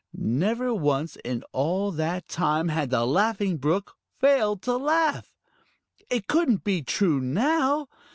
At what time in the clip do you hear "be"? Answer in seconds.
6.63-6.81